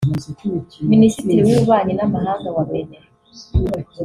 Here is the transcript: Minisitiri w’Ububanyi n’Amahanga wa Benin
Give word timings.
Minisitiri 0.91 1.41
w’Ububanyi 1.45 1.93
n’Amahanga 1.95 2.47
wa 2.55 2.63
Benin 2.69 3.03